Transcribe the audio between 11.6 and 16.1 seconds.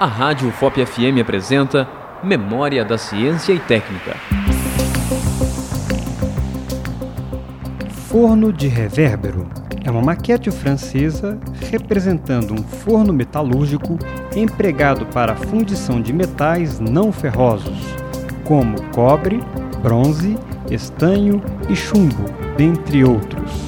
representando um forno metalúrgico empregado para a fundição